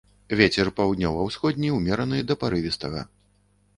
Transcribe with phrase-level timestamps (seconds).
[0.37, 3.09] Вецер паўднёва-ўсходні ўмераны да парывістага.